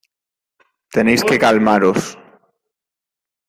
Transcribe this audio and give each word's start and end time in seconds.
Tenéis 0.95 1.21
que 1.27 1.37
calmaros. 1.43 2.01